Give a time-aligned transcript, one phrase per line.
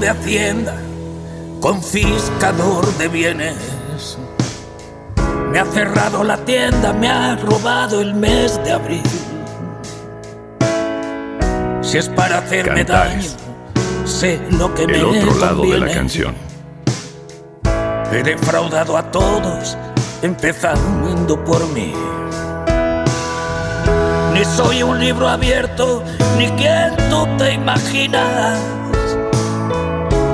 [0.00, 0.74] De hacienda,
[1.60, 4.18] confiscador de bienes.
[5.50, 9.02] Me ha cerrado la tienda, me ha robado el mes de abril.
[11.80, 13.22] Si es para hacerme daño,
[14.04, 16.34] sé lo que me El otro lado de la canción.
[18.12, 19.76] He defraudado a todos,
[20.22, 21.94] empezando por mí.
[24.34, 26.02] Ni soy un libro abierto,
[26.36, 28.75] ni quien tú te imaginas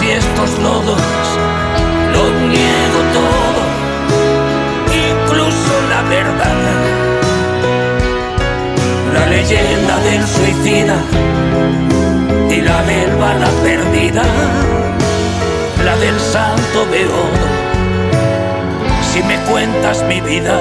[0.00, 1.00] Y estos lodos,
[2.12, 3.62] lo niego todo,
[4.92, 6.56] incluso la verdad.
[9.14, 10.96] La leyenda del suicida
[12.50, 14.22] y la del bala perdida,
[15.84, 17.48] la del santo beodo.
[19.10, 20.60] Si me cuentas mi vida,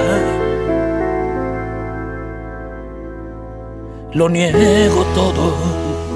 [4.14, 6.07] lo niego todo.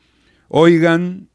[0.48, 1.30] oigan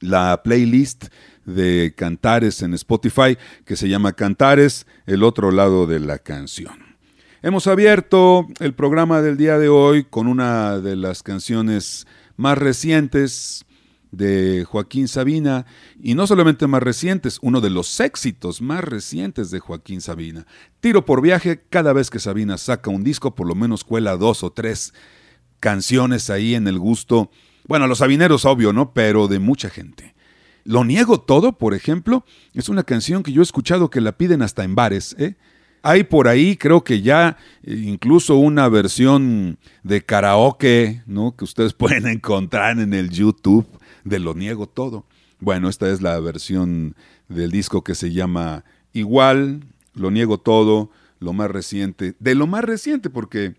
[0.00, 1.06] la playlist
[1.44, 6.96] de Cantares en Spotify que se llama Cantares, el otro lado de la canción.
[7.42, 12.06] Hemos abierto el programa del día de hoy con una de las canciones
[12.36, 13.64] más recientes
[14.10, 15.66] de Joaquín Sabina,
[16.00, 20.46] y no solamente más recientes, uno de los éxitos más recientes de Joaquín Sabina.
[20.80, 24.42] Tiro por viaje, cada vez que Sabina saca un disco, por lo menos cuela dos
[24.42, 24.94] o tres
[25.60, 27.30] canciones ahí en el gusto
[27.68, 28.92] bueno, los sabineros, obvio, ¿no?
[28.92, 30.14] Pero de mucha gente.
[30.64, 34.42] Lo niego todo, por ejemplo, es una canción que yo he escuchado que la piden
[34.42, 35.36] hasta en bares, ¿eh?
[35.82, 41.36] Hay por ahí, creo que ya eh, incluso una versión de karaoke, ¿no?
[41.36, 43.66] Que ustedes pueden encontrar en el YouTube
[44.02, 45.06] de Lo Niego Todo.
[45.38, 46.96] Bueno, esta es la versión
[47.28, 49.60] del disco que se llama Igual,
[49.94, 50.90] Lo Niego Todo,
[51.20, 53.54] lo más reciente, de lo más reciente, porque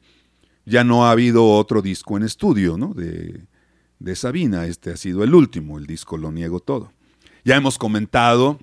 [0.66, 2.94] ya no ha habido otro disco en estudio, ¿no?
[2.94, 3.46] De,
[4.00, 4.66] de Sabina.
[4.66, 6.92] Este ha sido el último, el disco Lo Niego Todo.
[7.44, 8.60] Ya hemos comentado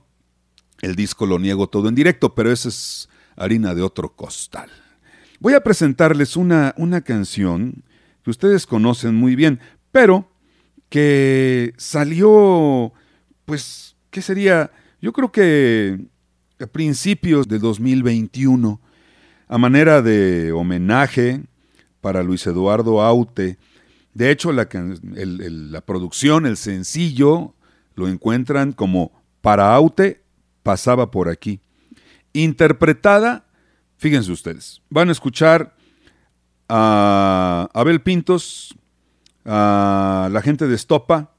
[0.80, 4.70] el disco Lo Niego Todo en directo, pero esa es harina de otro costal.
[5.40, 7.84] Voy a presentarles una, una canción
[8.22, 9.60] que ustedes conocen muy bien,
[9.92, 10.30] pero
[10.88, 12.92] que salió,
[13.44, 14.70] pues, ¿qué sería?
[15.00, 15.98] Yo creo que
[16.60, 18.80] a principios de 2021,
[19.48, 21.42] a manera de homenaje
[22.00, 23.58] para Luis Eduardo Aute,
[24.14, 27.54] de hecho, la, la producción, el sencillo,
[27.94, 30.22] lo encuentran como Para Aute
[30.62, 31.60] pasaba por aquí.
[32.32, 33.46] Interpretada,
[33.96, 35.76] fíjense ustedes, van a escuchar
[36.68, 38.76] a Abel Pintos,
[39.44, 41.34] a la gente de Estopa,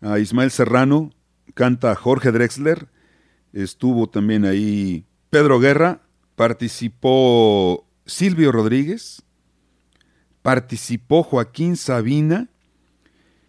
[0.00, 1.10] a Ismael Serrano,
[1.54, 2.88] canta Jorge Drexler,
[3.52, 6.02] estuvo también ahí Pedro Guerra,
[6.36, 9.22] participó Silvio Rodríguez,
[10.42, 12.48] participó Joaquín Sabina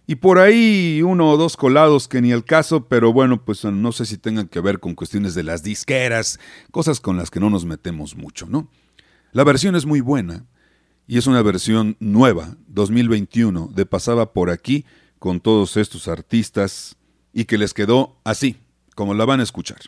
[0.07, 3.91] y por ahí uno o dos colados que ni el caso, pero bueno, pues no
[3.91, 6.39] sé si tengan que ver con cuestiones de las disqueras,
[6.71, 8.67] cosas con las que no nos metemos mucho, ¿no?
[9.31, 10.45] La versión es muy buena
[11.07, 14.85] y es una versión nueva, 2021, de Pasaba por aquí
[15.19, 16.97] con todos estos artistas
[17.31, 18.57] y que les quedó así,
[18.95, 19.79] como la van a escuchar.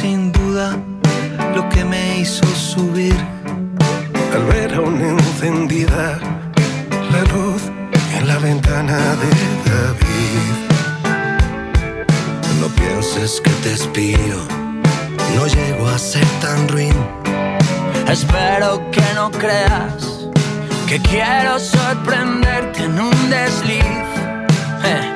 [0.00, 0.76] Sin duda
[1.54, 3.16] lo que me hizo subir.
[4.34, 6.18] Al ver aún encendida
[7.12, 7.62] la luz
[8.16, 9.30] en la ventana de
[9.70, 10.52] David.
[12.60, 14.38] No pienses que te espío,
[15.34, 16.98] no llego a ser tan ruin.
[18.06, 20.28] Espero que no creas
[20.86, 24.04] que quiero sorprenderte en un desliz.
[24.84, 25.15] Eh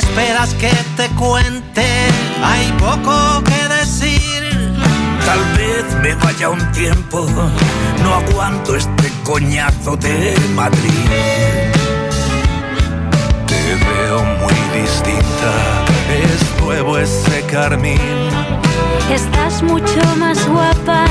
[0.00, 1.86] Esperas que te cuente?
[2.42, 4.40] Hay poco que decir.
[5.26, 7.26] Tal vez me vaya un tiempo,
[8.02, 11.06] no aguanto este coñazo de Madrid.
[13.46, 15.52] Te veo muy distinta,
[16.24, 18.00] es nuevo ese carmín.
[19.12, 21.04] Estás mucho más guapa,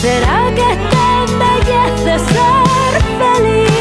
[0.00, 3.73] ¿será que te embellece ser feliz?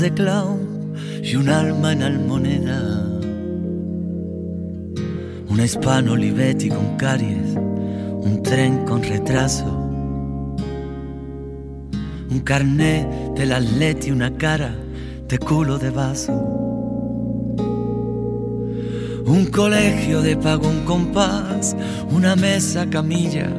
[0.00, 3.06] De clown y un alma en almoneda.
[5.48, 9.66] Un hispano Olivetti con caries, un tren con retraso,
[12.30, 14.74] un carnet del atleti, una cara
[15.28, 16.32] de culo de vaso.
[19.26, 21.76] Un colegio de pago, un compás,
[22.10, 23.50] una mesa camilla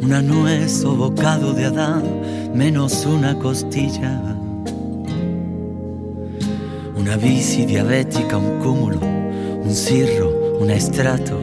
[0.00, 2.04] una nuez o bocado de Adán,
[2.54, 4.20] menos una costilla.
[6.96, 11.38] Una bici diabética, un cúmulo, un cirro, un estrato.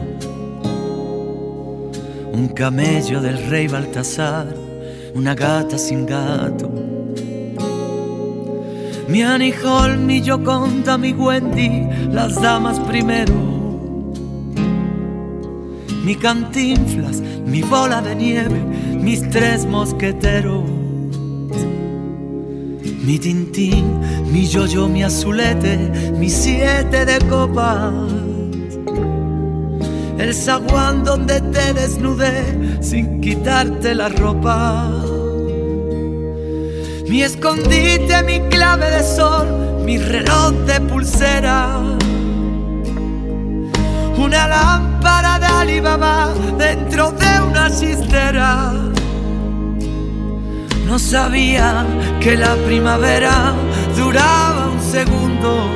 [2.32, 4.54] Un camello del rey Baltasar,
[5.14, 6.70] una gata sin gato.
[9.08, 9.54] Mi Annie
[9.98, 13.34] mi Yoconda, mi Wendy, las damas primero.
[16.04, 18.60] Mi cantinflas, mi bola de nieve,
[19.00, 20.64] mis tres mosqueteros.
[23.04, 24.00] Mi tintín,
[24.32, 25.76] mi yo-yo, mi azulete,
[26.18, 27.94] mis siete de copas.
[30.18, 34.90] El zaguán donde te desnudé sin quitarte la ropa.
[37.08, 39.46] Mi escondite, mi clave de sol,
[39.84, 41.78] mi reloj de pulsera.
[44.18, 44.95] Una lámpara
[45.66, 48.72] Alibaba dentro de una chistera.
[50.86, 51.84] No sabía
[52.20, 53.52] que la primavera
[53.96, 55.68] duraba un segundo.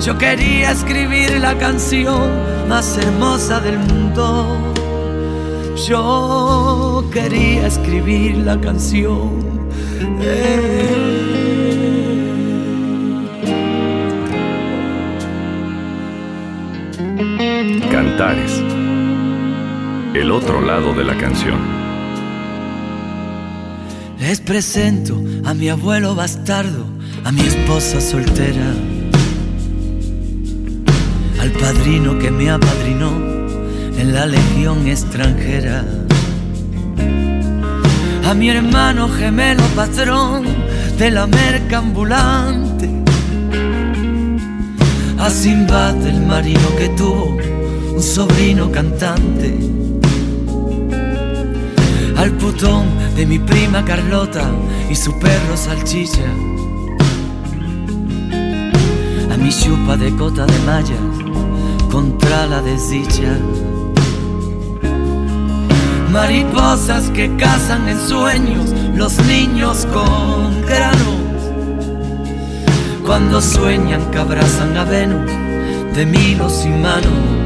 [0.00, 2.30] Yo quería escribir la canción
[2.70, 4.72] más hermosa del mundo.
[5.86, 9.42] Yo quería escribir la canción.
[20.14, 21.58] El otro lado de la canción.
[24.20, 26.86] Les presento a mi abuelo bastardo,
[27.24, 28.74] a mi esposa soltera,
[31.40, 33.10] al padrino que me apadrinó
[33.98, 35.84] en la legión extranjera,
[38.24, 40.44] a mi hermano gemelo patrón
[40.96, 42.88] de la merca ambulante,
[45.18, 47.51] a Simbad el marino que tuvo
[48.02, 49.56] sobrino cantante,
[52.16, 54.50] al putón de mi prima Carlota
[54.90, 56.24] y su perro salchicha,
[59.32, 60.98] a mi chupa de cota de mallas
[61.90, 63.38] contra la desdicha.
[66.10, 71.22] Mariposas que cazan en sueños los niños con granos.
[73.06, 75.30] Cuando sueñan que abrazan a Venus
[75.94, 77.41] de milos y manos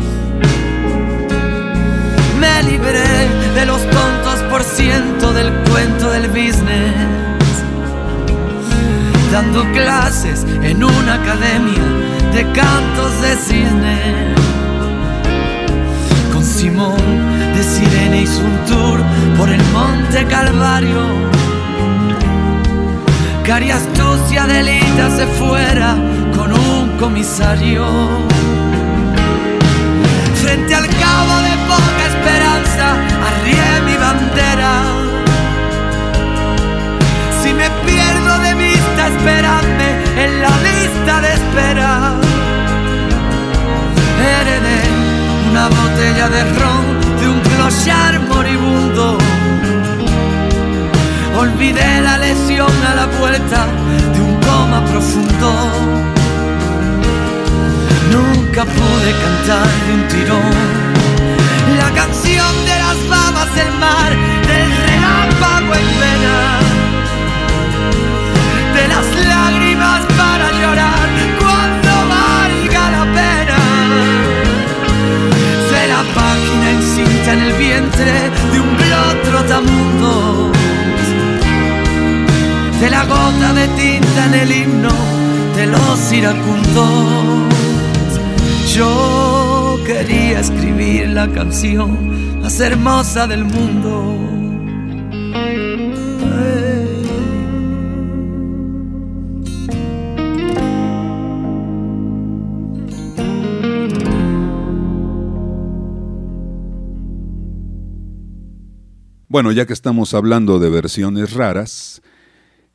[2.38, 6.94] me libré de los tontos por ciento del cuento del business.
[9.32, 11.82] Dando clases en una academia
[12.32, 14.34] de cantos de cisne.
[16.32, 16.96] Con Simón
[17.54, 19.00] de Sirene hizo un tour
[19.38, 21.02] por el Monte Calvario.
[23.44, 25.96] Cari astucia delita se fuera
[26.36, 27.84] con un comisario
[30.34, 31.45] frente al cabo de
[93.24, 94.14] del mundo.
[109.28, 112.02] Bueno, ya que estamos hablando de versiones raras,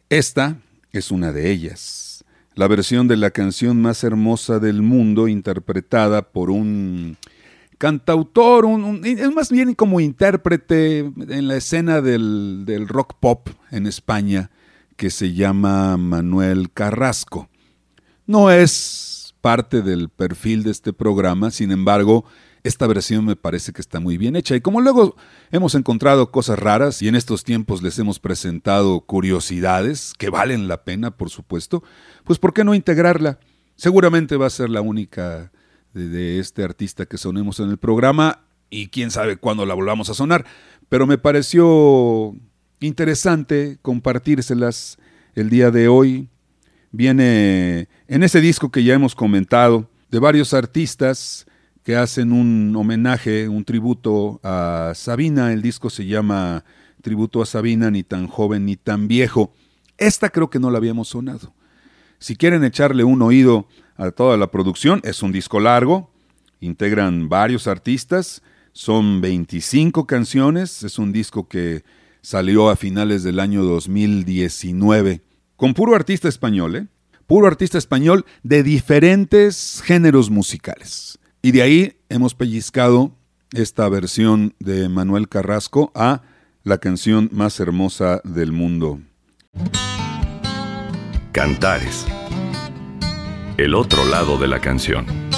[0.10, 0.58] esta
[0.92, 2.12] es una de ellas
[2.56, 7.18] la versión de la canción más hermosa del mundo interpretada por un
[7.82, 8.68] cantautor,
[9.04, 14.52] es más bien como intérprete en la escena del rock pop en España
[14.98, 17.50] que se llama Manuel Carrasco.
[18.28, 22.24] No es parte del perfil de este programa, sin embargo,
[22.62, 25.16] esta versión me parece que está muy bien hecha y como luego
[25.50, 30.84] hemos encontrado cosas raras y en estos tiempos les hemos presentado curiosidades que valen la
[30.84, 31.82] pena, por supuesto,
[32.26, 33.40] pues ¿por qué no integrarla?
[33.76, 35.52] Seguramente va a ser la única
[35.94, 40.14] de, este artista que sonemos en el programa y quién sabe cuándo la volvamos a
[40.14, 40.46] sonar,
[40.90, 42.36] pero me pareció
[42.80, 44.98] interesante compartírselas
[45.36, 46.30] el día de hoy.
[46.92, 51.46] Viene en ese disco que ya hemos comentado de varios artistas
[51.84, 55.54] que hacen un homenaje, un tributo a Sabina.
[55.54, 56.64] El disco se llama
[57.02, 59.54] Tributo a Sabina, ni tan joven ni tan viejo.
[59.98, 61.54] Esta creo que no la habíamos sonado.
[62.20, 63.68] Si quieren echarle un oído
[64.02, 66.10] a toda la producción, es un disco largo,
[66.60, 68.42] integran varios artistas,
[68.74, 71.84] son 25 canciones, es un disco que
[72.22, 75.22] salió a finales del año 2019,
[75.56, 76.88] con puro artista español, ¿eh?
[77.28, 81.20] Puro artista español de diferentes géneros musicales.
[81.44, 83.16] Y de ahí hemos pellizcado
[83.54, 86.24] esta versión de Manuel Carrasco a
[86.64, 89.00] la canción más hermosa del mundo.
[91.32, 92.06] Cantares.
[93.62, 95.31] El otro lado de la canción.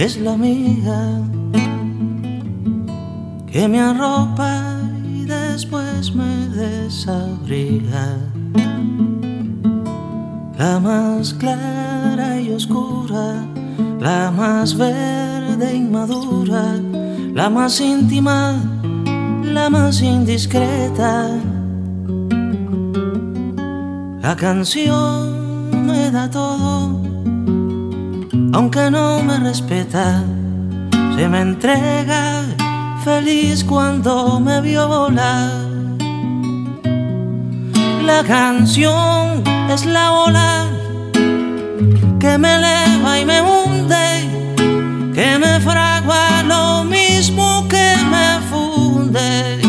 [0.00, 1.20] Es la mía
[3.52, 8.16] que me arropa y después me desabriga.
[10.58, 13.44] La más clara y oscura,
[14.00, 16.80] la más verde y madura,
[17.34, 18.54] la más íntima,
[19.42, 21.28] la más indiscreta.
[24.22, 26.99] La canción me da todo
[28.52, 30.22] aunque no me respeta,
[31.16, 32.44] se me entrega
[33.04, 35.50] feliz cuando me vio volar.
[38.04, 40.66] La canción es la ola
[42.18, 49.60] que me eleva y me hunde, que me fragua lo mismo que me funde.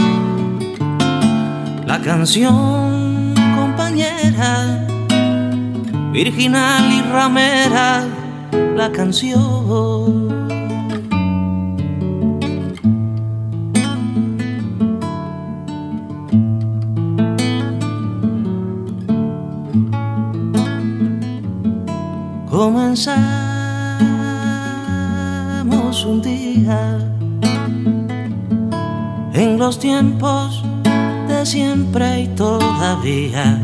[1.85, 4.85] La canción, compañera,
[6.11, 8.20] virginal y ramera
[8.75, 10.29] la canción.
[22.49, 23.25] Comenzamos
[26.05, 26.99] un día
[29.33, 30.63] en los tiempos
[31.27, 33.59] de siempre y todavía.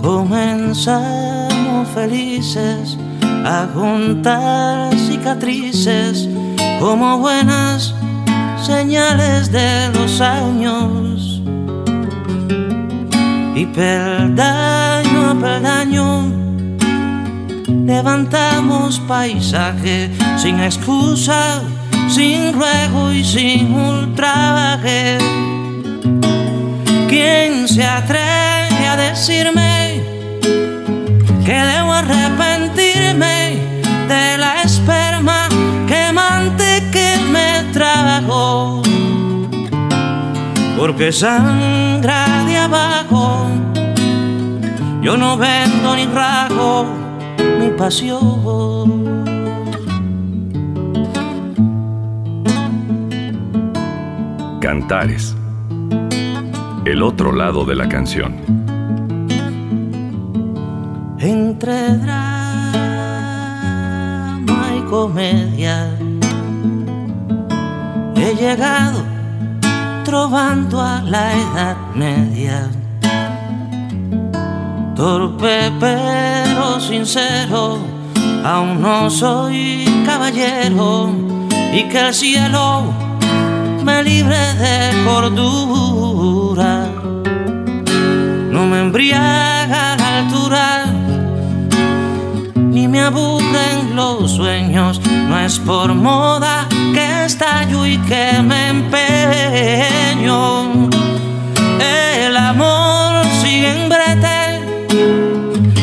[0.00, 1.27] Comenzamos
[1.94, 2.96] felices
[3.44, 6.28] a juntar cicatrices
[6.80, 7.94] como buenas
[8.62, 11.42] señales de los años.
[13.54, 16.38] Y peldaño a peldaño
[17.86, 21.62] levantamos paisaje sin excusa,
[22.08, 25.18] sin ruego y sin ultraje.
[27.08, 29.77] ¿Quién se atreve a decirme?
[31.48, 33.56] Que debo arrepentirme
[34.06, 35.48] de la esperma
[35.86, 38.82] quemante que me trajo.
[40.76, 43.46] porque sangra de abajo.
[45.00, 46.84] Yo no vendo ni rago
[47.58, 49.24] mi pasión.
[54.60, 55.34] Cantares.
[56.84, 58.57] El otro lado de la canción.
[61.20, 62.78] Entre drama
[64.76, 65.90] y comedia
[68.14, 69.02] he llegado
[70.04, 72.70] trovando a la edad media.
[74.94, 77.78] Torpe pero sincero,
[78.44, 81.10] aún no soy caballero
[81.72, 82.84] y que el cielo
[83.84, 86.86] me libre de cordura,
[88.50, 90.87] no me embriaga la altura,
[92.98, 100.30] me los sueños, no es por moda que estallo y que me empeño.
[101.80, 104.60] El amor sigue en brete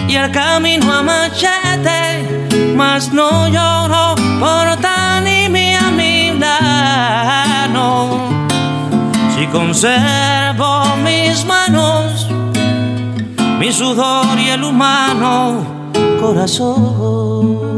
[0.09, 5.73] y el camino a machete, mas no lloro por tan y mi
[9.35, 12.27] si conservo mis manos,
[13.59, 15.84] mi sudor y el humano
[16.19, 17.75] corazón.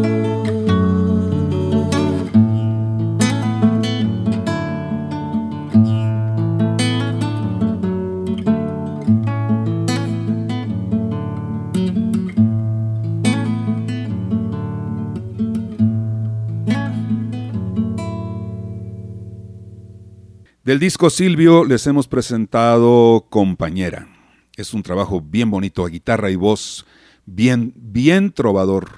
[20.67, 24.09] Del disco Silvio les hemos presentado Compañera.
[24.57, 26.85] Es un trabajo bien bonito, a guitarra y voz,
[27.27, 28.89] bien, bien trovador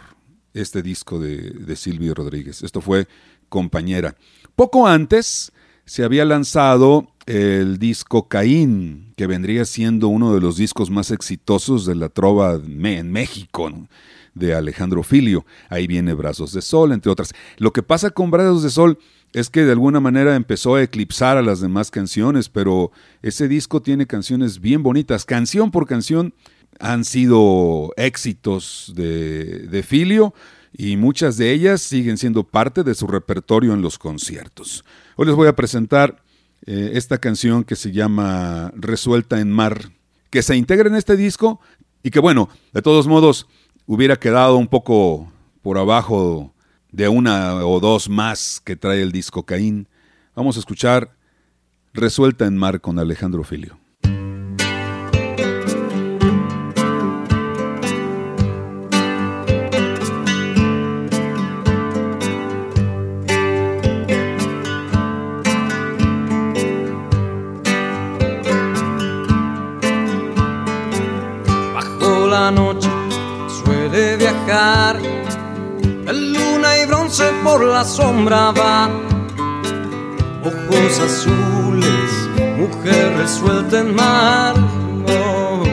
[0.53, 2.63] este disco de, Silvio Rodríguez.
[2.63, 3.07] Esto fue
[3.49, 4.15] Compañera.
[4.55, 5.51] Poco antes
[5.85, 11.85] se había lanzado el disco Caín, que vendría siendo uno de los discos más exitosos
[11.85, 13.71] de la trova en México,
[14.33, 15.45] de Alejandro Filio.
[15.69, 17.33] Ahí viene Brazos de Sol, entre otras.
[17.57, 18.99] Lo que pasa con Brazos de Sol
[19.33, 23.81] es que de alguna manera empezó a eclipsar a las demás canciones, pero ese disco
[23.81, 25.25] tiene canciones bien bonitas.
[25.25, 26.33] Canción por canción
[26.79, 30.33] han sido éxitos de, Filio
[30.73, 34.83] y muchas de ellas siguen siendo parte de su repertorio en los conciertos.
[35.15, 36.23] Hoy les voy a presentar
[36.65, 39.91] eh, esta canción que se llama Resuelta en Mar,
[40.29, 41.59] que se integra en este disco
[42.03, 43.47] y que bueno, de todos modos
[43.85, 46.53] hubiera quedado un poco por abajo
[46.91, 49.87] de una o dos más que trae el disco Caín,
[50.35, 51.15] vamos a escuchar
[51.93, 53.79] Resuelta en Mar con Alejandro Filio.
[77.49, 78.89] Por la sombra va.
[80.49, 82.11] Ojos azules,
[82.61, 84.53] mujer resuelta en mar.
[85.07, 85.63] Oh.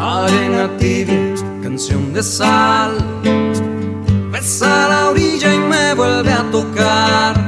[0.00, 2.92] Arena tibia, canción de sal.
[4.32, 7.43] Besa la orilla y me vuelve a tocar.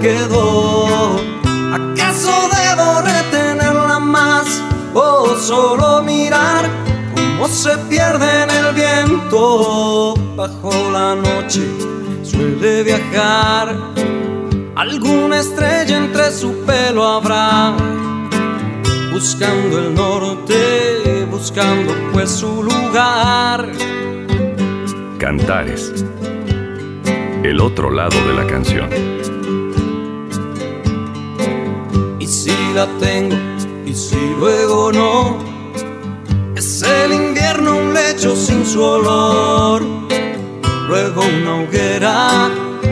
[0.00, 1.16] Quedo.
[1.72, 4.62] ¿Acaso debo retenerla más
[4.94, 6.68] o solo mirar
[7.14, 10.14] cómo se pierde en el viento?
[10.36, 11.62] Bajo la noche
[12.22, 13.76] suele viajar.
[14.76, 17.76] Alguna estrella entre su pelo habrá
[19.12, 23.70] buscando el norte, buscando pues su lugar.
[25.18, 25.92] Cantares.
[27.42, 29.19] El otro lado de la canción.
[32.98, 33.36] Tengo,
[33.86, 35.38] y si luego no,
[36.56, 39.82] es el invierno un lecho sin su olor.
[40.88, 42.50] Luego una hoguera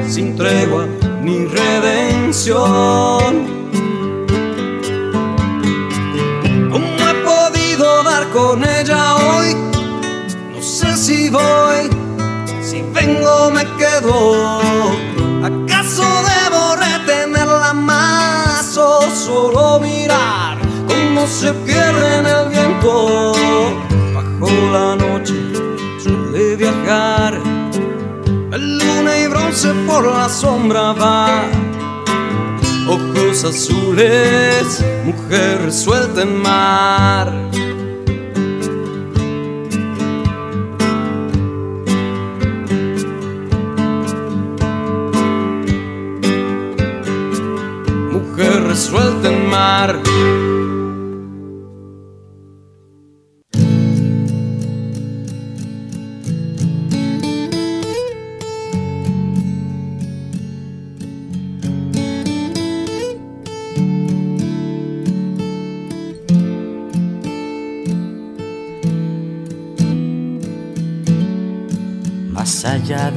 [0.08, 0.86] sin tregua
[1.22, 2.58] ni redención.
[6.70, 9.54] ¿Cómo he podido dar con ella hoy?
[10.54, 12.08] No sé si voy
[12.92, 15.07] vengo me quedo.
[21.26, 23.32] Se pierde en el viento?
[24.14, 25.34] Bajo la noche
[26.02, 27.58] suele viajar
[29.48, 31.42] dulce por la sombra va.
[32.88, 37.32] Ojos azules, mujer suelta en mar.
[48.12, 50.00] Mujer resuelta en mar.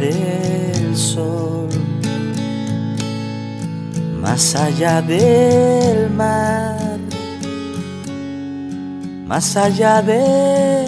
[0.02, 1.70] Del sol,
[4.20, 6.98] más allá del mar,
[9.28, 10.86] más allá de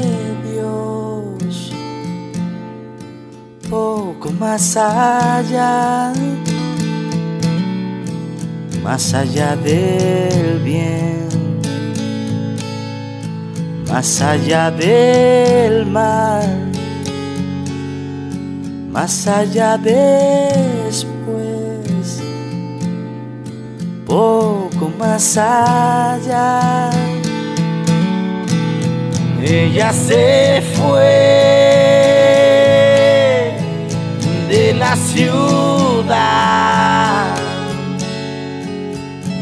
[0.51, 1.71] Dios,
[3.69, 6.11] poco más allá,
[8.83, 11.27] más allá del bien,
[13.87, 16.72] más allá del mal
[18.93, 21.03] más allá después,
[24.05, 26.91] poco más allá.
[29.41, 31.11] Ella se fue
[34.47, 36.13] de la ciudad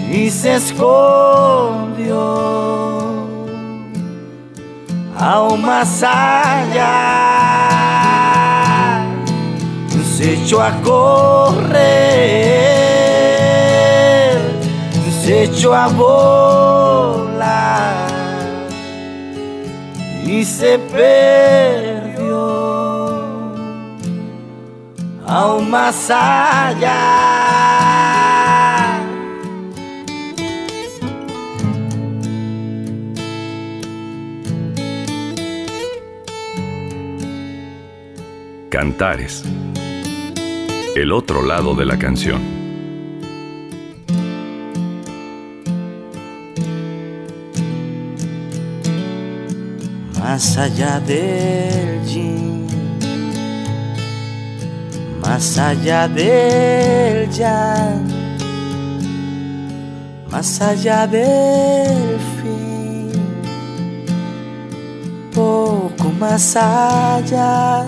[0.09, 2.15] y se escondió
[5.17, 7.11] aún más allá
[10.41, 11.81] se echó a correr,
[15.23, 17.31] se echó a volar
[20.25, 22.31] y se perdió
[25.27, 27.19] aún más allá.
[38.69, 39.43] Cantares
[40.95, 42.41] el otro lado de la canción.
[50.19, 52.67] Más allá del yin,
[55.21, 58.07] más allá del yang,
[60.29, 63.11] más allá del fin,
[65.33, 67.85] poco más allá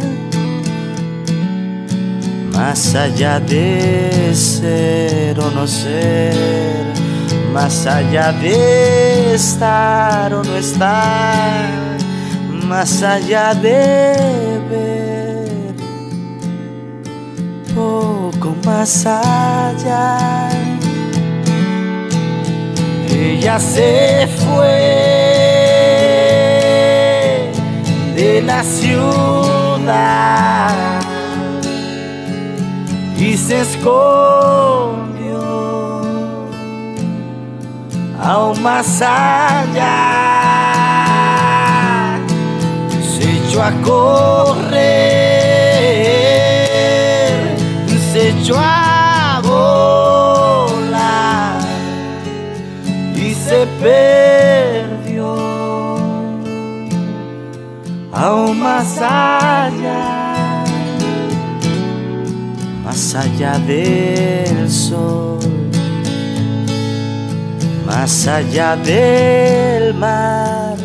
[2.53, 6.85] más allá de ser o no ser,
[7.51, 11.97] más allá de estar o no estar,
[12.67, 15.73] más allá de ver,
[17.75, 20.49] poco más allá.
[23.09, 24.79] Ella se fue
[28.15, 30.13] de la ciudad
[33.37, 33.93] se escondió
[38.21, 40.19] aún más allá.
[43.01, 44.77] Se echó a correr,
[48.11, 50.81] se echó a volar
[53.15, 55.35] y se perdió
[58.11, 60.12] aún más allá
[63.13, 65.39] más allá del sol,
[67.85, 70.75] más allá del mar,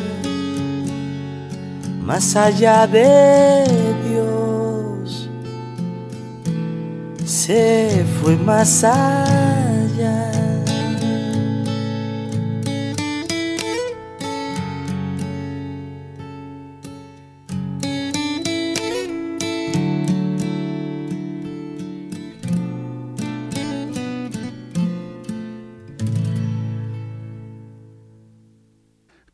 [2.02, 3.64] más allá de
[4.10, 5.30] Dios,
[7.24, 9.57] se fue más allá.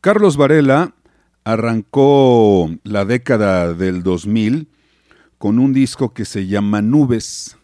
[0.05, 0.93] Carlos Varela
[1.45, 4.67] arrancó la década del 2000
[5.39, 7.57] con un disco que se llama Nubes.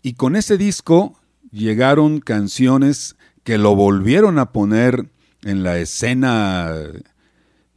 [0.00, 1.20] Y con ese disco
[1.50, 5.10] llegaron canciones que lo volvieron a poner
[5.42, 6.72] en la escena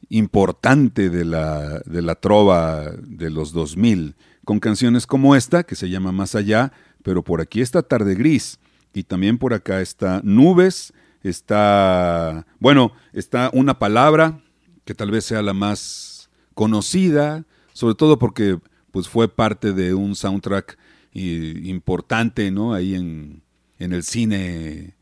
[0.07, 4.15] importante de la, de la trova de los 2000,
[4.45, 6.71] con canciones como esta, que se llama Más allá,
[7.03, 8.57] pero por aquí está Tarde Gris,
[8.93, 14.41] y también por acá está Nubes, está, bueno, está una palabra
[14.85, 18.59] que tal vez sea la más conocida, sobre todo porque
[18.91, 20.77] pues fue parte de un soundtrack
[21.13, 22.73] importante ¿no?
[22.73, 23.41] ahí en,
[23.79, 24.95] en el cine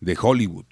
[0.00, 0.66] de Hollywood.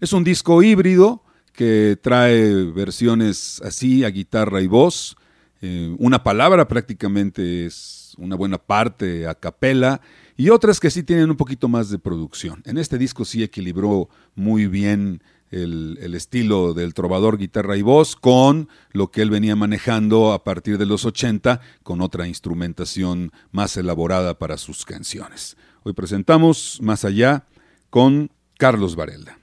[0.00, 5.16] Es un disco híbrido que trae versiones así a guitarra y voz.
[5.60, 10.00] Eh, una palabra prácticamente es una buena parte a capela
[10.36, 12.62] y otras que sí tienen un poquito más de producción.
[12.64, 18.68] En este disco sí equilibró muy bien el, estilo del trovador guitarra y voz con
[18.92, 24.38] lo que él venía manejando a partir de los 80 con otra instrumentación más elaborada
[24.38, 25.56] para sus canciones.
[25.82, 27.44] Hoy presentamos Más allá
[27.90, 29.38] con Carlos Varela.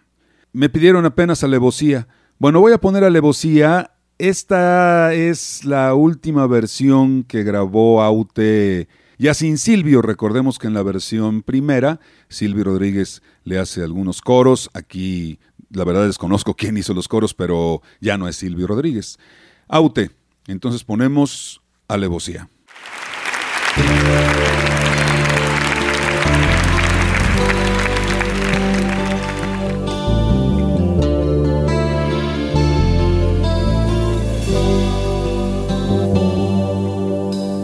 [0.51, 2.07] Me pidieron apenas alevosía.
[2.39, 3.91] Bueno, voy a poner alevosía.
[4.17, 8.87] Esta es la última versión que grabó Aute
[9.19, 10.01] ya sin Silvio.
[10.01, 14.71] Recordemos que en la versión primera, Silvio Rodríguez le hace algunos coros.
[14.73, 19.19] Aquí, la verdad, desconozco quién hizo los coros, pero ya no es Silvio Rodríguez.
[19.67, 20.09] Aute.
[20.47, 22.49] Entonces ponemos alevosía.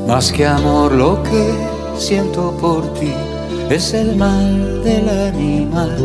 [0.08, 1.52] Más que amor lo que
[1.98, 3.12] siento por ti
[3.72, 5.98] es el mal del animal,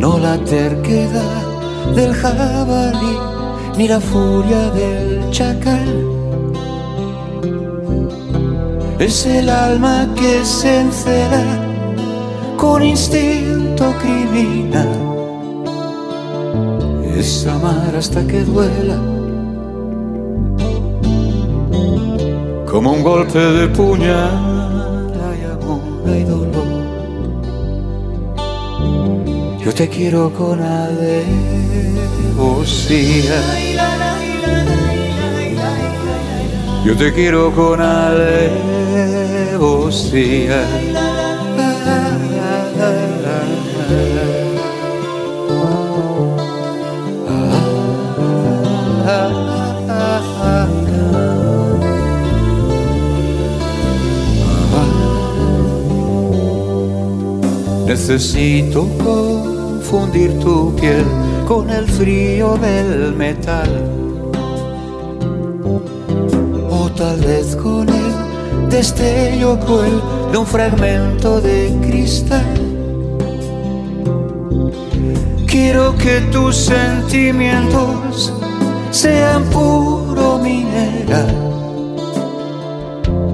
[0.00, 3.16] no la terquedad del jabalí
[3.76, 6.04] ni la furia del chacal.
[8.98, 11.44] Es el alma que se encela
[12.56, 14.88] con instinto criminal.
[17.16, 19.17] Es amar hasta que duela
[22.78, 26.64] como un golpe de puñal hay amor, hay dolor.
[29.64, 31.02] Yo te quiero con alevosía.
[36.84, 38.28] Yo te quiero con alevosía.
[57.98, 61.04] Necesito confundir tu piel
[61.48, 63.68] con el frío del metal.
[66.70, 72.46] O tal vez con el destello cruel de un fragmento de cristal.
[75.48, 78.32] Quiero que tus sentimientos
[78.92, 81.34] sean puro mineral,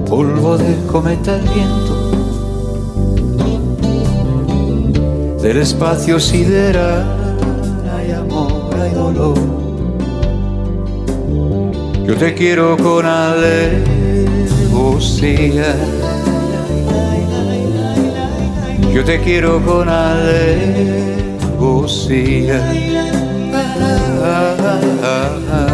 [0.09, 2.14] polvo de cometa al viento
[5.45, 7.05] del espacio sideral
[7.95, 9.37] hay amor, hay dolor.
[12.07, 13.85] Yo te quiero con alevosía.
[18.91, 21.05] Yo te quiero con alevosía.
[24.19, 25.64] Nada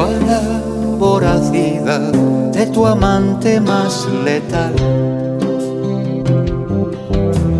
[0.00, 0.40] a la
[0.98, 2.12] voracidad
[2.52, 4.74] de tu amante más letal.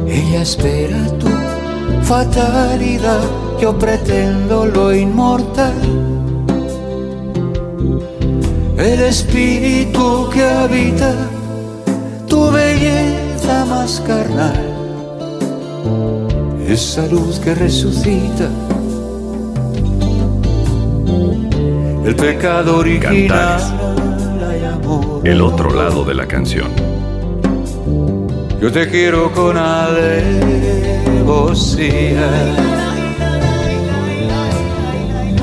[0.06, 1.28] Ella espera tu
[2.02, 3.20] fatalidad,
[3.60, 5.74] yo pretendo lo inmortal.
[8.78, 11.14] El espíritu que habita
[12.26, 14.60] tu belleza más carnal,
[16.66, 18.48] esa luz que resucita
[22.04, 23.60] el pecado original.
[23.60, 23.92] Cantares.
[25.24, 26.68] El otro lado de la canción.
[28.60, 30.26] Yo te quiero con alevosía.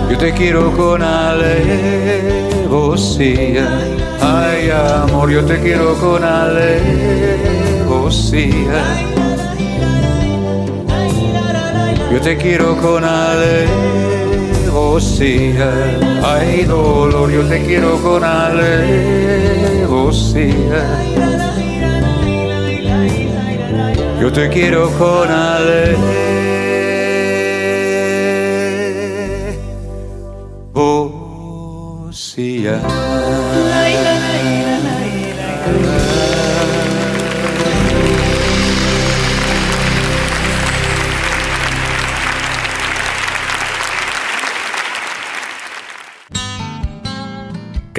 [0.10, 1.60] Yo te quiero con alevosía.
[4.22, 6.74] Ay, amor, yo te quiero con alevosía.
[12.12, 14.18] Yo te quiero con alevosía.
[16.24, 18.58] Ay, dolor, yo te quiero con alevosía.
[24.20, 26.00] Yo te quiero con alevosía.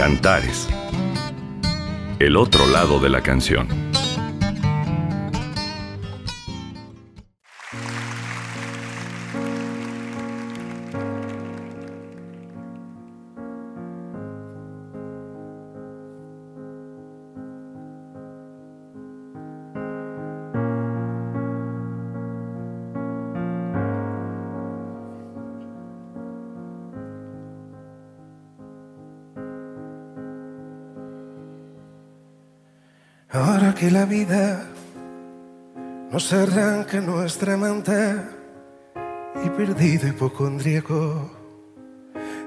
[0.00, 0.66] Cantares.
[2.18, 3.89] El otro lado de la canción.
[34.00, 34.66] La vida
[36.10, 38.30] nos arranca nuestra manta
[39.44, 41.30] y perdido hipocondríaco,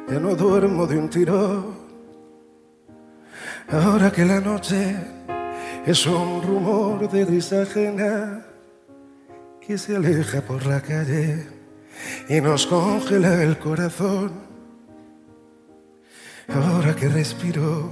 [0.10, 1.76] ya no duermo de un tiro.
[3.70, 4.96] Ahora que la noche
[5.86, 8.44] es un rumor de risa ajena
[9.62, 11.46] que se aleja por la calle
[12.30, 14.32] y nos congela el corazón.
[16.48, 17.92] Ahora que respiro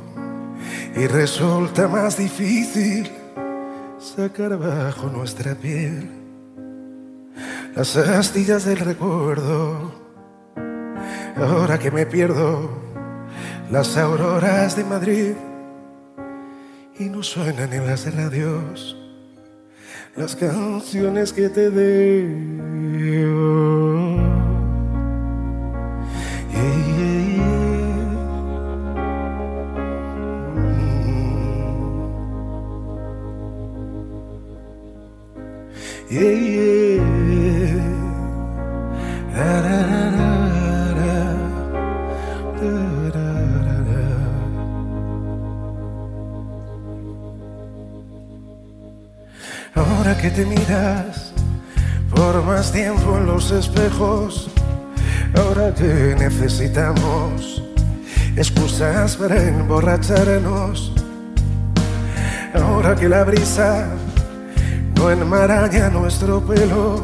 [0.95, 3.20] y resulta más difícil
[4.01, 6.09] sacar bajo nuestra piel
[7.75, 9.93] las astillas del recuerdo.
[11.37, 12.69] Ahora que me pierdo
[13.71, 15.33] las auroras de Madrid
[16.99, 18.97] y no suenan en las radios
[20.15, 22.71] las canciones que te debo.
[49.73, 51.31] Ahora que te miras
[52.13, 54.49] por más tiempo en los espejos,
[55.33, 57.63] ahora que necesitamos
[58.35, 60.93] excusas para emborracharnos,
[62.53, 63.87] ahora que la brisa
[65.01, 67.01] no enmaraña nuestro pelo,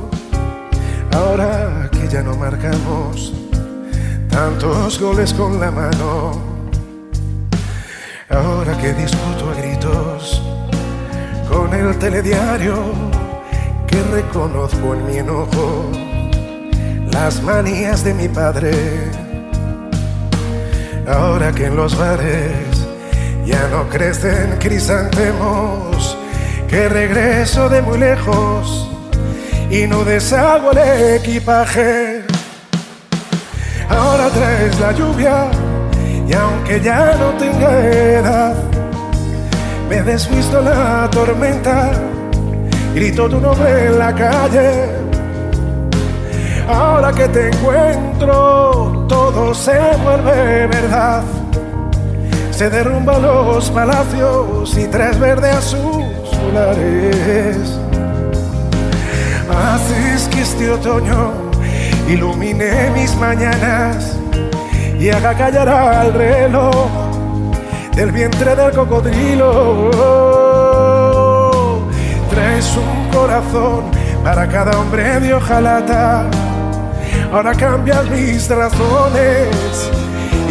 [1.13, 3.33] ahora que ya no marcamos
[4.29, 6.39] tantos goles con la mano,
[8.29, 10.41] ahora que discuto a gritos
[11.49, 12.75] con el telediario
[13.87, 15.89] que reconozco en mi enojo
[17.11, 18.71] las manías de mi padre.
[21.07, 22.85] Ahora que en los bares
[23.45, 25.86] ya no crecen crisantemos,
[26.67, 28.89] que regreso de muy lejos
[29.69, 32.23] y no deshago el equipaje.
[33.89, 35.47] Ahora traes la lluvia
[36.27, 38.55] y aunque ya no tenga edad,
[39.89, 41.91] me desvisto la tormenta,
[42.93, 44.89] grito tu nombre en la calle.
[46.67, 51.23] Ahora que te encuentro, todo se vuelve verdad.
[52.51, 56.06] Se derrumban los palacios y tres verde azul
[56.47, 57.79] solares.
[59.49, 61.33] Haces que este otoño
[62.07, 64.15] ilumine mis mañanas
[64.99, 66.87] y haga callar al reloj
[67.95, 69.91] del vientre del cocodrilo.
[72.29, 73.83] Traes un corazón
[74.23, 76.25] para cada hombre de hojalata.
[77.31, 79.89] Ahora cambias mis razones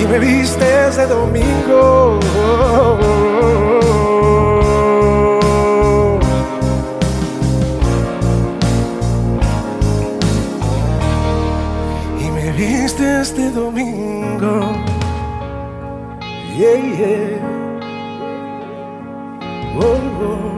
[0.03, 2.21] y me vistes de domingo.
[13.35, 14.61] De domingo.
[16.57, 17.41] Yeah, yeah.
[19.75, 20.57] Oh, oh.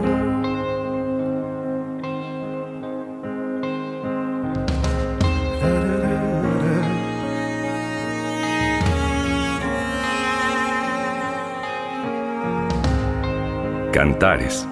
[13.92, 14.66] Cantares.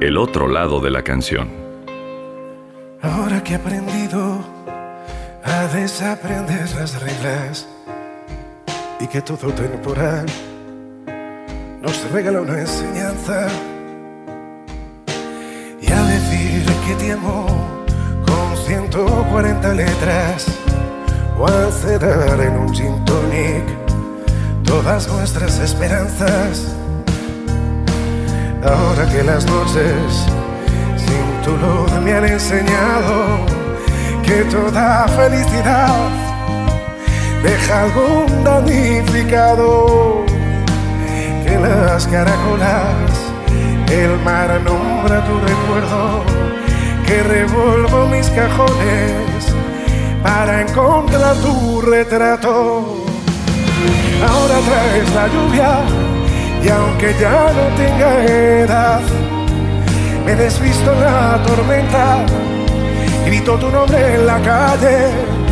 [0.00, 1.48] El otro lado de la canción.
[3.00, 4.31] Ahora que he aprendido
[5.72, 7.66] a desaprender las reglas
[9.00, 10.26] y que todo temporal
[11.80, 13.46] nos regala una enseñanza.
[15.80, 17.46] Y a decir que te amo
[18.26, 20.46] con 140 letras
[21.38, 23.64] o a cerrar en un gin tonic
[24.64, 26.74] todas nuestras esperanzas.
[28.62, 30.26] Ahora que las noches
[30.96, 33.61] sin tu luz me han enseñado
[34.22, 36.10] que toda felicidad
[37.42, 40.24] deja algún damnificado.
[41.44, 43.12] Que las caracolas
[43.90, 46.24] el mar nombra tu recuerdo.
[47.06, 49.52] Que revuelvo mis cajones
[50.22, 53.04] para encontrar tu retrato.
[54.28, 55.80] Ahora traes la lluvia
[56.62, 59.00] y aunque ya no tenga edad
[60.24, 62.24] me desvisto la tormenta
[63.24, 65.42] grito tu nombre en la calle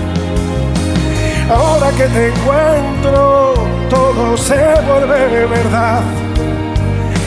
[1.51, 3.55] Ahora que te encuentro,
[3.89, 4.55] todo se
[4.87, 6.03] vuelve verdad.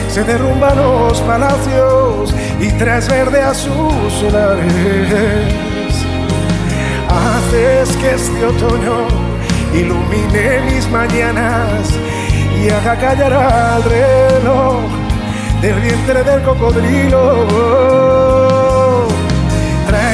[0.08, 5.12] Se derrumban los palacios y tres verde azul solares.
[7.10, 9.08] Haces que este otoño
[9.74, 11.90] ilumine mis mañanas
[12.58, 14.84] y haga callar al reloj
[15.60, 18.43] del vientre del cocodrilo.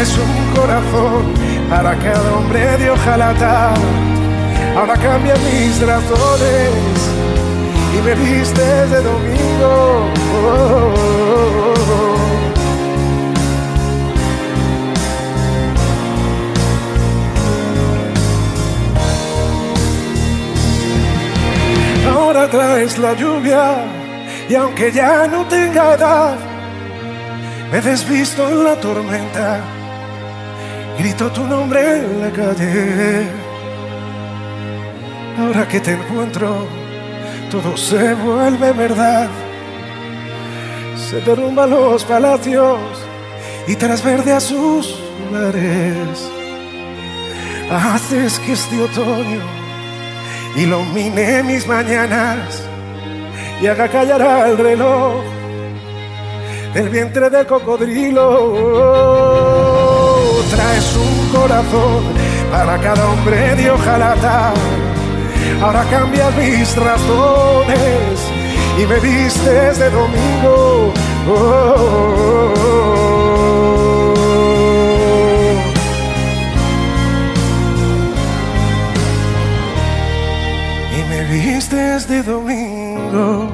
[0.00, 1.34] Traes un corazón
[1.68, 3.74] para cada hombre de hojalata.
[4.74, 6.70] Ahora cambia mis razones
[7.94, 10.08] y me vistes de domingo.
[22.10, 23.84] Ahora traes la lluvia
[24.48, 26.38] y aunque ya no tenga edad,
[27.70, 29.60] me desvisto en la tormenta,
[31.00, 33.26] grito tu nombre en la calle.
[35.38, 36.66] Ahora que te encuentro,
[37.50, 39.28] todo se vuelve verdad.
[41.08, 42.78] Se derrumban los palacios
[43.66, 44.94] y tras verde a sus
[45.32, 46.30] lares.
[47.70, 49.40] Haces que este otoño
[50.56, 52.62] ilumine mis mañanas
[53.62, 55.22] y haga callar al reloj
[56.74, 59.49] del vientre de cocodrilo.
[60.60, 62.02] Traes un corazón
[62.50, 64.52] para cada hombre de hojalata.
[65.62, 68.20] Ahora cambias mis razones
[68.78, 70.92] y me vistes de domingo.
[71.26, 72.90] Oh, oh, oh.
[80.94, 83.49] Y me vistes de domingo.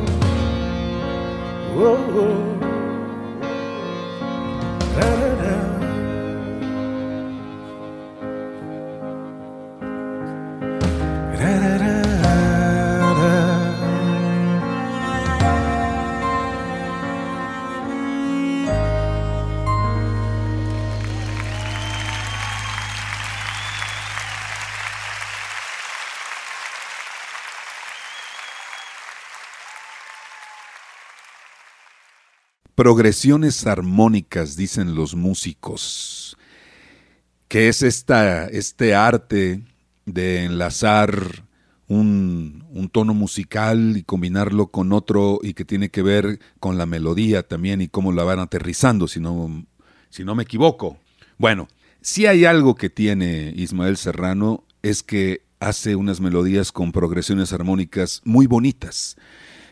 [32.87, 36.37] Progresiones armónicas, dicen los músicos,
[37.49, 39.65] que es esta, este arte
[40.05, 41.45] de enlazar
[41.89, 46.87] un, un tono musical y combinarlo con otro y que tiene que ver con la
[46.87, 49.67] melodía también y cómo la van aterrizando, si no,
[50.09, 50.97] si no me equivoco.
[51.39, 51.67] Bueno,
[52.03, 58.23] si hay algo que tiene Ismael Serrano es que hace unas melodías con progresiones armónicas
[58.25, 59.17] muy bonitas.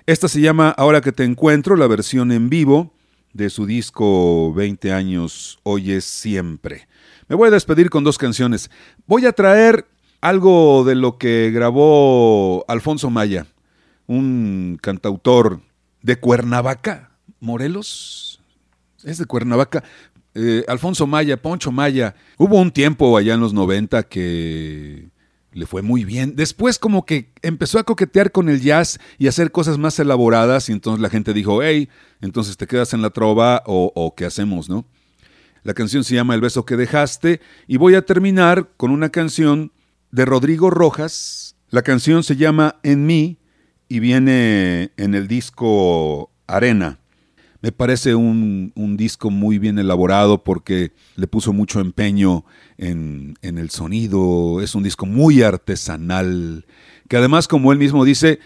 [0.04, 2.93] Esta se llama Ahora que te encuentro, la versión en vivo
[3.34, 6.88] de su disco 20 años Oyes siempre.
[7.28, 8.70] Me voy a despedir con dos canciones.
[9.06, 9.86] Voy a traer
[10.22, 13.46] algo de lo que grabó Alfonso Maya,
[14.06, 15.60] un cantautor
[16.00, 17.10] de Cuernavaca,
[17.40, 18.40] Morelos.
[19.02, 19.84] Es de Cuernavaca.
[20.34, 22.14] Eh, Alfonso Maya, Poncho Maya.
[22.38, 25.10] Hubo un tiempo allá en los 90 que
[25.54, 26.34] le fue muy bien.
[26.36, 30.72] Después como que empezó a coquetear con el jazz y hacer cosas más elaboradas y
[30.72, 31.88] entonces la gente dijo, hey,
[32.20, 34.84] entonces te quedas en la trova o, o qué hacemos, ¿no?
[35.62, 39.72] La canción se llama El beso que dejaste y voy a terminar con una canción
[40.10, 41.56] de Rodrigo Rojas.
[41.70, 43.38] La canción se llama En mí
[43.88, 46.98] y viene en el disco Arena.
[47.62, 52.44] Me parece un, un disco muy bien elaborado porque le puso mucho empeño
[52.78, 54.60] en, en el sonido.
[54.60, 56.66] Es un disco muy artesanal,
[57.08, 58.38] que además, como él mismo dice,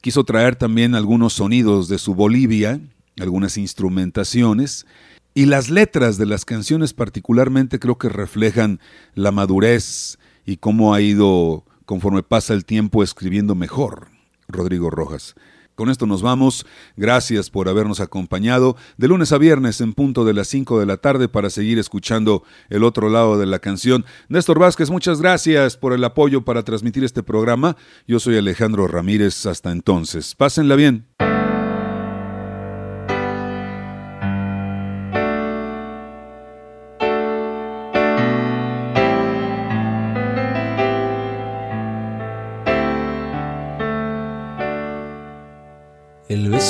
[0.00, 2.80] quiso traer también algunos sonidos de su Bolivia,
[3.18, 4.86] algunas instrumentaciones.
[5.34, 8.80] Y las letras de las canciones particularmente creo que reflejan
[9.14, 14.08] la madurez y cómo ha ido, conforme pasa el tiempo, escribiendo mejor
[14.46, 15.34] Rodrigo Rojas.
[15.74, 16.66] Con esto nos vamos.
[16.96, 20.96] Gracias por habernos acompañado de lunes a viernes en punto de las 5 de la
[20.96, 24.04] tarde para seguir escuchando el otro lado de la canción.
[24.28, 27.76] Néstor Vázquez, muchas gracias por el apoyo para transmitir este programa.
[28.06, 29.46] Yo soy Alejandro Ramírez.
[29.46, 30.34] Hasta entonces.
[30.34, 31.33] Pásenla bien.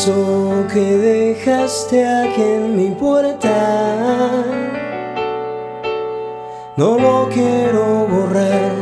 [0.04, 4.30] Beso que dejaste aquí en mi puerta.
[6.76, 8.72] No lo quiero borrar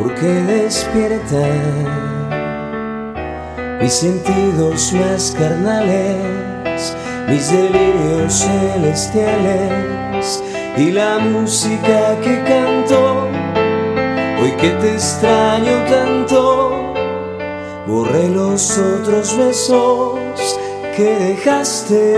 [0.00, 1.48] porque despierta
[3.80, 6.96] Mis sentidos más carnales
[7.28, 10.44] Mis delirios celestiales
[10.76, 13.26] Y la música que canto.
[14.40, 16.92] Hoy que te extraño tanto
[17.88, 20.21] Borré los otros besos
[20.96, 22.16] que dejaste,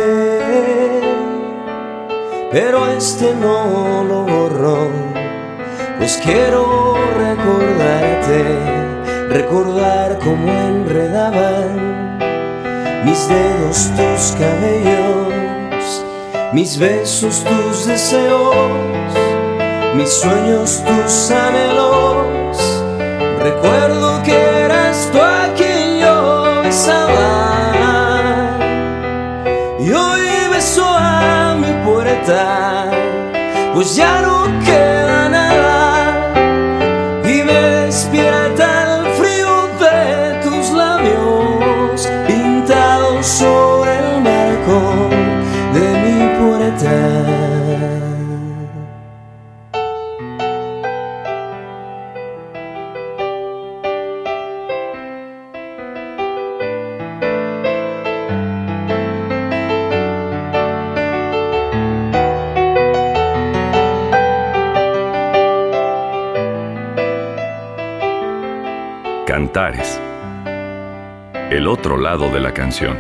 [2.51, 4.89] pero este no lo borro,
[5.99, 8.45] pues quiero recordarte,
[9.29, 12.19] recordar cómo enredaban
[13.05, 16.05] mis dedos tus cabellos,
[16.53, 18.57] mis besos tus deseos,
[19.95, 22.83] mis sueños tus anhelos.
[23.41, 23.94] Recuerdo
[32.25, 32.91] mi puerta,
[33.75, 34.45] pues ya no
[72.41, 72.97] la canción.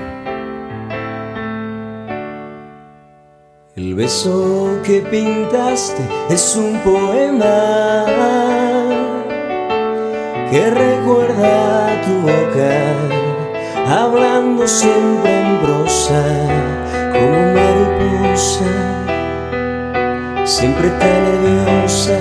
[3.77, 8.05] El beso que pintaste es un poema
[10.51, 12.73] que recuerda tu boca,
[13.89, 16.23] hablando siempre en prosa,
[17.13, 18.73] como mariposa,
[20.45, 22.19] siempre tan nerviosa.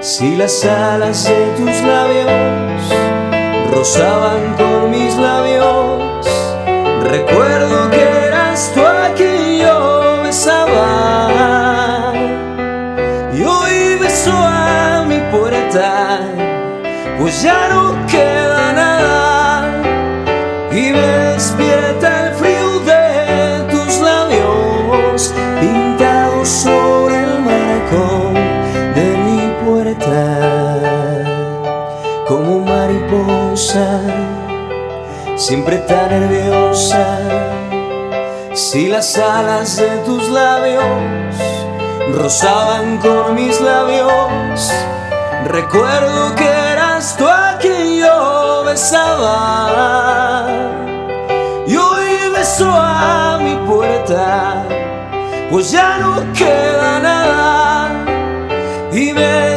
[0.00, 2.97] Si las alas de tus labios
[3.78, 6.26] rozaban con mis labios,
[7.04, 12.12] recuerdo que eras tú a quien yo besaba.
[13.32, 16.18] Y hoy beso a mi puerta,
[17.20, 18.37] pues ya no queda
[35.48, 37.20] siempre tan nerviosa.
[38.52, 40.84] Si las alas de tus labios
[42.12, 44.70] rozaban con mis labios,
[45.46, 50.48] recuerdo que eras tú a quien yo besaba.
[51.66, 54.66] Y hoy beso a mi puerta,
[55.50, 58.04] pues ya no queda nada
[58.92, 59.47] y me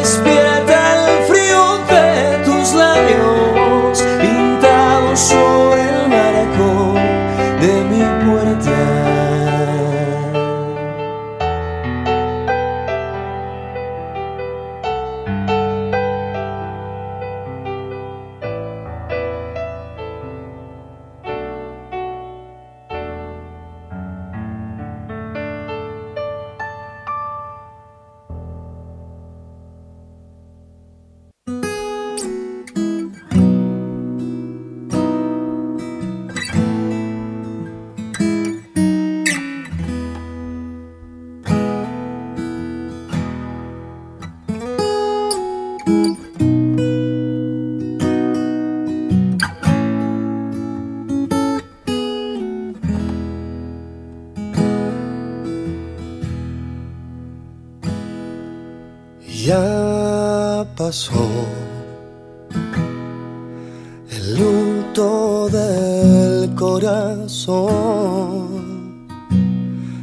[64.09, 67.87] el luto del corazón.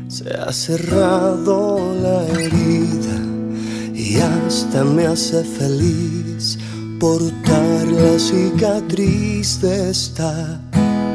[0.09, 3.21] Se ha cerrado la herida
[3.93, 6.59] y hasta me hace feliz
[6.99, 10.59] portar la cicatriz de esta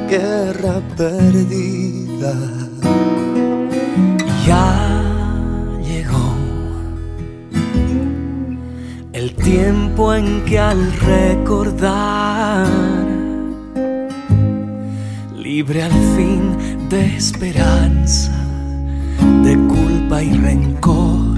[0.07, 2.62] guerra perdida.
[9.93, 12.67] Tiempo en que al recordar,
[15.35, 18.31] libre al fin de esperanza,
[19.43, 21.37] de culpa y rencor,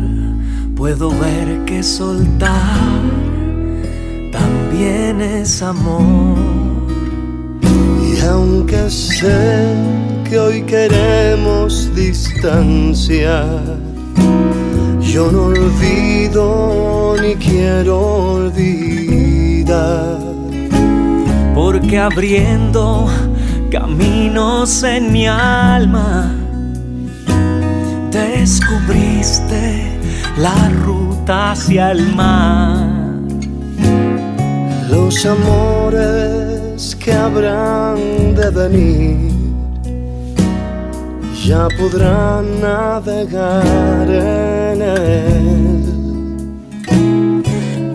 [0.75, 3.01] puedo ver que soltar
[4.31, 6.37] también es amor.
[7.61, 9.73] Y aunque sé
[10.29, 13.43] que hoy queremos distancia,
[15.15, 17.97] yo no olvido ni quiero
[18.33, 20.19] olvidar.
[21.53, 23.07] porque abriendo
[23.71, 26.35] caminos en mi alma,
[28.11, 29.87] descubriste
[30.37, 32.89] la ruta hacia el mar.
[34.89, 39.44] Los amores que habrán de venir
[41.45, 45.83] ya podrán navegar en él.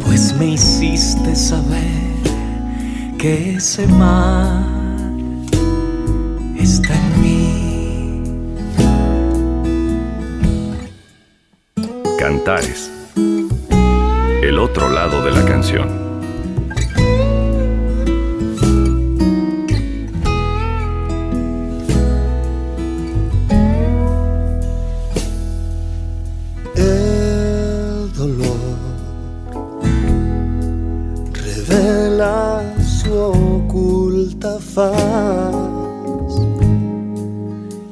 [0.04, 1.90] Pues me hiciste saber
[3.18, 4.64] que ese mar
[6.56, 8.22] está en mí.
[12.18, 12.90] Cantares.
[14.42, 16.09] El otro lado de la canción.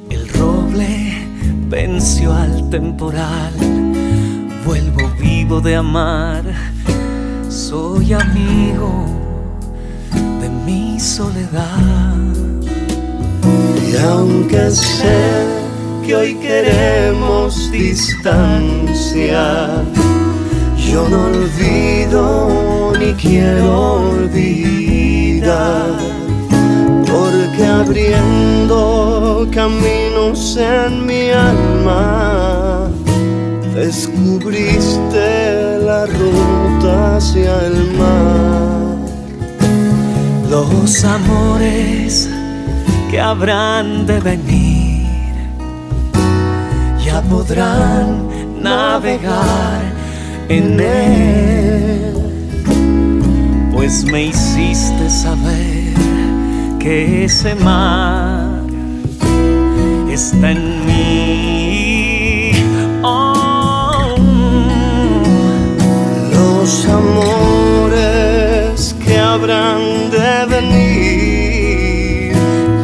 [0.09, 1.27] El roble
[1.67, 3.51] venció al temporal.
[4.65, 6.45] Vuelvo vivo de amar.
[7.49, 9.05] Soy amigo
[10.39, 12.15] de mi soledad.
[13.85, 15.43] Y aunque sé
[16.05, 19.83] que hoy queremos distancia,
[20.77, 25.89] yo no olvido ni quiero olvidar,
[27.69, 32.89] abriendo caminos en mi alma,
[33.73, 38.97] descubriste la ruta hacia el mar.
[40.49, 42.29] Los amores
[43.09, 45.07] que habrán de venir
[47.05, 48.27] ya podrán
[48.61, 49.81] navegar
[50.49, 52.13] en él,
[53.71, 55.78] pues me hiciste saber
[56.79, 58.61] que ese mar
[60.09, 62.51] está en mí.
[63.03, 64.15] Oh.
[66.33, 68.15] Los amores
[69.05, 72.33] que habrán de venir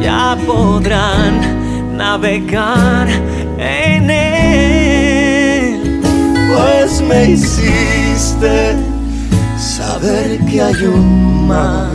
[0.02, 3.08] ya podrán navegar
[3.58, 6.02] en él.
[6.50, 8.76] pues me hiciste
[9.58, 11.95] saber que hay un mar